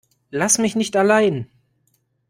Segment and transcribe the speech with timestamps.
[0.31, 1.45] Lass mich nicht allein.